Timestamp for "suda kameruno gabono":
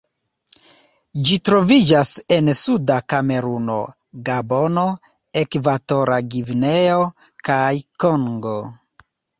2.61-4.89